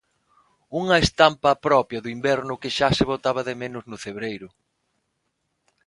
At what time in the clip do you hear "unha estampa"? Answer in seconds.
0.81-1.59